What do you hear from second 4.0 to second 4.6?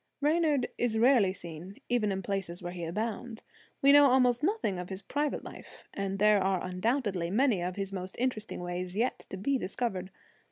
almost